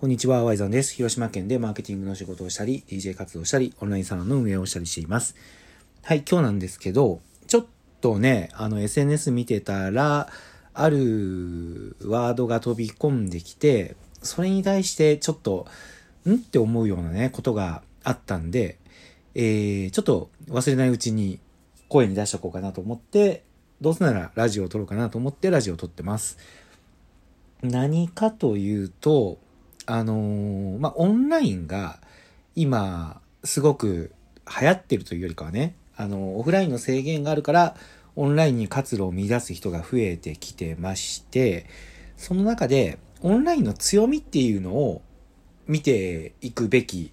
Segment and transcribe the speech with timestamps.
[0.00, 0.94] こんにちは、ワイザンです。
[0.94, 5.36] 広島県でマーケティングの仕事をしたり、DJ 活動したり、オンラインサロンの運営をしたりしています。
[6.00, 7.66] はい、今日なんですけど、ちょっ
[8.00, 10.30] とね、あの SNS 見てたら、
[10.72, 15.66] あるワードが飛び込んできて、それに対してちょっと、
[16.26, 18.78] んって思うようなね、ことがあったんで、
[19.34, 21.40] えー、ちょっと忘れないうちに
[21.88, 23.44] 声に出しとこうかなと思って、
[23.82, 26.38] どうせならラジオを撮ろうかなと思ってラジオを撮ってます。
[27.60, 29.36] 何かというと、
[29.92, 31.98] あのーまあ、オンラインが
[32.54, 34.12] 今すごく
[34.60, 37.76] 流行ってるというよりかはね、あのオフラインの制限があるから
[38.14, 41.66] オンラインに活路を見出す人が増えてきてまして、
[42.16, 45.02] その中でオンラインの強みっていうのを
[45.66, 47.12] 見ていくべき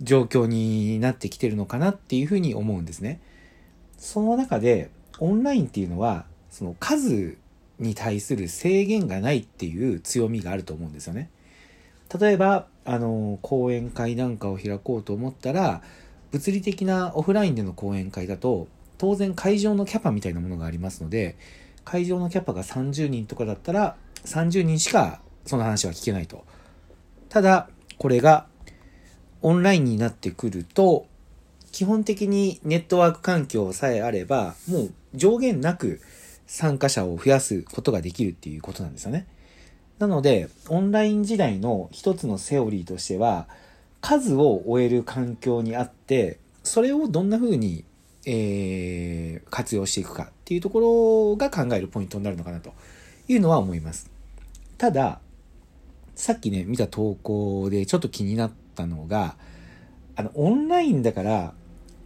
[0.00, 3.20] 状況になってきてるのかなっていうふうに思うんですね。
[3.98, 7.36] その中でオンラインっていうのはその数
[7.78, 11.30] に対する制限がないっていう強みがあると思うんですよね。
[12.18, 15.82] 例えば、あの、講演会なんかを開こうと思ったら、
[16.30, 21.36] 物理的なオフラインでの講演会だと、当然会場のキャパみたいなものがありますので、
[21.84, 26.44] 会場のキャパが30人とかだったら、30人しかその話は聞けないと。
[27.28, 28.46] ただ、これが
[29.40, 31.06] オンラインになってくると、
[31.72, 36.00] 基本的にネットワーク環境さえあれば、もう上限なく
[36.46, 39.26] 参加者を増やすことができるっていうことなんですよね。
[39.98, 43.46] なので、オンライン時代の一つのセオリーとしては、
[44.00, 47.84] 数を終える環境にあって、それをどんな風に、
[48.26, 52.72] えー、活用していくかっていうところが考えるポイントになるのかなと
[53.28, 54.10] いうのは思います。
[54.78, 55.20] ただ、
[56.14, 59.36] さっきね、見た投稿でちょっと気になったのが、
[60.16, 61.54] あの、オンラインだから、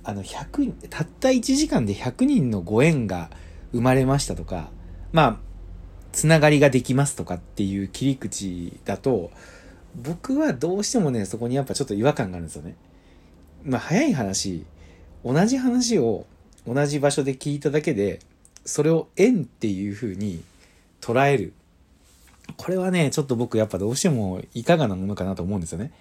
[0.05, 3.31] あの、100、たった1時間で100人のご縁が
[3.73, 4.71] 生まれましたとか、
[5.13, 5.39] まあ、
[6.17, 9.31] つながりができますとかっていう切り口だと、
[10.03, 12.75] 僕はどうしてもね、そこにやっぱちょっと違和感があるんですよね。
[13.63, 14.65] まあ、早い話、
[15.23, 16.25] 同じ話を
[16.67, 18.21] 同じ場所で聞いただけで、
[18.65, 20.43] それを縁っていう風に
[21.03, 21.53] 捉える。
[22.57, 25.93] これはね、ちょっと僕やっぱどうしてもいかがなものかなと思うんですよね。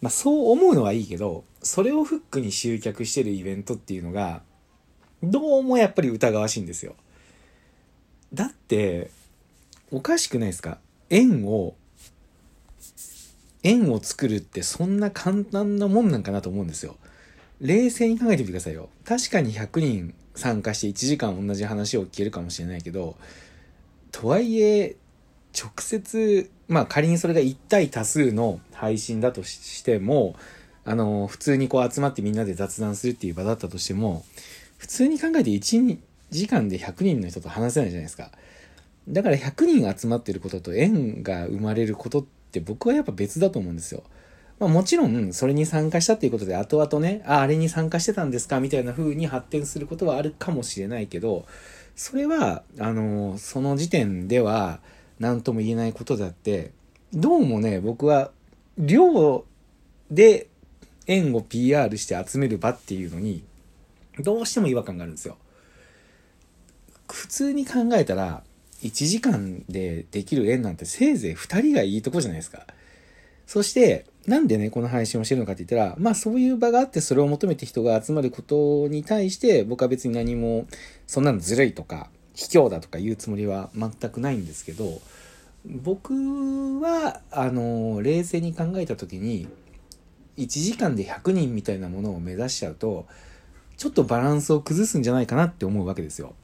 [0.00, 4.42] まあ、そう思うのはいいけど、それをフックに集客してるイベントっていうのが、
[5.20, 6.94] どうもやっぱり疑わしいんですよ。
[8.32, 9.10] だって、
[9.90, 10.78] おかしくないですか？
[11.10, 11.74] 円を、
[13.62, 16.96] 円を作るってそんな簡単なもんなんかなと思うんですよ。
[17.60, 18.88] 冷静に考えてみてくださいよ。
[19.04, 23.16] 確かに100人参加して1時間同じ話を聞けるかもしれないけど、
[24.12, 24.96] とはいえ、
[25.58, 30.36] 直接、まあ仮にそれが1対多数の配信だとしても、
[30.84, 34.24] あの、普通にこう集まってみんなで雑談するっていう場だったとしても、
[34.76, 35.98] 普通に考えて1
[36.30, 38.30] 時間で100人の人と話せないじゃないですか。
[39.08, 44.02] だから100人集まってることと縁が生まれることって僕はやっぱ別だと思うんですよ。
[44.60, 51.46] まあもちろんそれに参加したっていうことで後々ね、あ、あれに参加してたんですかみたいな風に発展することはあるかもしれないけど、
[51.94, 54.80] それは、あの、その時点では
[55.18, 56.72] 何とも言えないことであって、
[57.12, 58.30] どうもね、僕は
[58.76, 59.44] 量
[60.10, 60.48] で
[61.06, 63.42] 縁を PR して集める場っていうのに、
[64.20, 65.36] どうしても違和感があるんですよ。
[67.10, 68.42] 普通に考えたら、
[68.82, 72.66] 1時間でできる縁なんてせいぜい2人がいいとこじゃないですか。
[73.46, 80.66] そして、なんでね、この配信をしてるのかって言ったら、まあそういう場があってそれを求めて人が集まることに対して、僕は別に何も、
[81.06, 85.00] そんなのずるいとか、卑怯だとか言うつもりは全くないんですけど、
[85.64, 86.12] 僕
[86.80, 89.48] は、あの、冷静に考えた時に、
[90.36, 93.06] 1時間で100人みたいなものを目指しちゃうと、
[93.76, 96.34] ちょっとバランスを崩すんじゃないかなって思うわけですよ。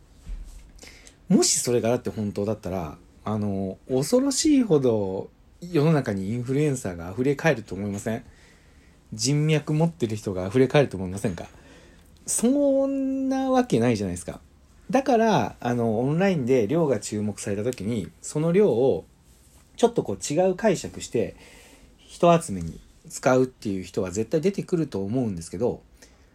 [1.29, 5.31] もしそれがだって本当だったら、あの、恐ろしいほど
[5.61, 8.25] 世の中にインフルエンサーが溢れ返ると思いません？
[9.12, 11.47] 人脈持ってる人が溢れ返ると思いませんか？
[12.27, 14.41] そんなわけないじゃないですか。
[14.91, 19.07] だから、あの、オンラインで量が注目された時に、その量を
[19.77, 21.37] ちょっとこう違う解釈して、
[21.99, 22.78] 人集めに
[23.09, 25.83] 使うっていう人は絶対出てくると思うんですけど、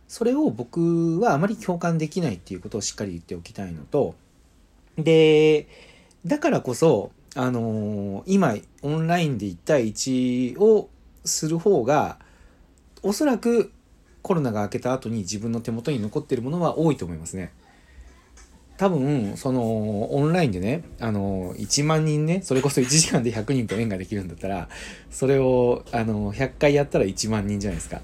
[0.07, 4.15] それを僕はあまり共感できないっていうことをしっかり言っておきたいのと、
[5.03, 5.67] で、
[6.25, 10.89] だからこそ、あのー今、オンラインで1対1を
[11.25, 12.19] する方が、
[13.03, 13.71] おそらく
[14.21, 17.51] コロナが明けた後に自分の手元に残っているものは多いと思いますね。
[18.77, 24.69] 多分、その、オンラインでね、あの、1万人ね、それこそ1時間で100人と縁ができるんだったら、
[25.11, 28.01] それを、あの、100回やったら1万人じゃないですか。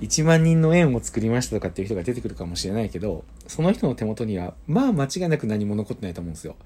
[0.00, 6.56] 1万人の縁を作りましたとかっていう人が出てくるかもしれないけど、その人の手元には、まあ間違いなく何も残ってないと思うんですよ。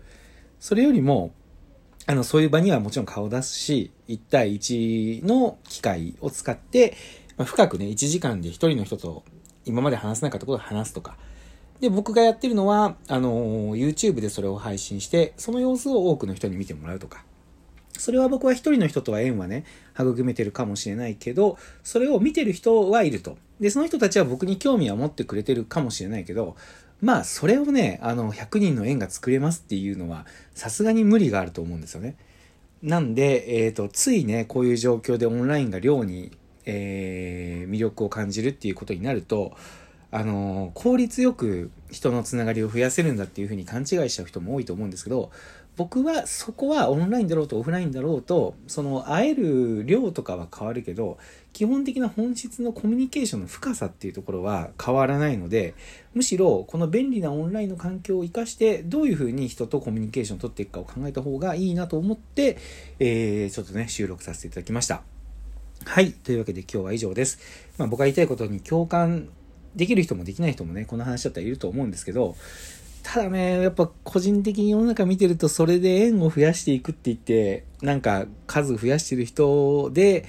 [0.58, 1.32] それよりも、
[2.06, 6.96] あの、そういう場にはもちろん顔を出すし、1対1の機会を使って、
[7.36, 9.24] まあ、深くね、1時間で1人の人と
[9.64, 11.16] 今まで話せなかったことを話すとか。
[11.80, 17.24] で、僕がやってるのは、あの、YouTube でそれを配信して、その様子を多くの人に見てもらうとか。
[18.00, 19.64] それは僕は一人の人とは縁はね、
[19.94, 23.36] 育めてるかもしれないけど、それを見てる人はいると。
[23.60, 26.56] で、その人たちは僕に興味は持ってくれてるかもしれないけど、
[27.02, 32.16] まあ、それをね、あの、100人の縁が作れますっていうのは、さすがに無理があると思うんですよね。
[32.82, 36.32] なんで、えっ、ー、と、ついね、こういう状況でオンラインが量に、
[36.64, 39.54] えー、魅力を感じるっていうことになると、
[40.12, 45.30] あの、効率よく人のつながりを増やせるんだっていうふうに勘違いしちゃう人も多いと思うんですけど、
[45.76, 51.16] 僕はそこはオンラインだろうとオフラインだろうと、その会える量とかは変わるけど、
[51.52, 55.74] 基本的な本質のコミュニケーションの深さっていうところは変わらないので、
[56.12, 62.58] むしろこの便利なオンラインの環境を活かして、どういうふうに人とコミュニケーションを取っていくかを考えた方がいいなと思って、
[62.98, 65.02] えー、ちょっとね、収録させていただきました。
[65.86, 66.12] はい。
[66.12, 67.38] というわけで今日は以上です。
[67.78, 69.30] まあ僕が言いたいことに共感
[69.74, 72.36] できる人もできない人もね、この話だったらいると思うんですけど、
[73.02, 80.26] ただね、やっぱ個人的に世の中見てると、それで縁を増やしていくって言って、なんか数増やしてる人で、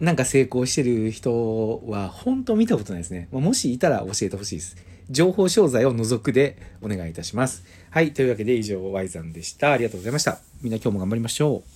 [0.00, 3.28] なんか成功してる人は、本当見たことないですね。
[3.32, 4.76] もしいたら教えてほしいです。
[5.10, 7.64] 情報商材を除くでお願いいたします。
[7.90, 8.12] はい。
[8.12, 9.72] というわけで以上、Y さんでした。
[9.72, 10.40] ありがとうございました。
[10.62, 11.75] みんな今日も頑張りましょう。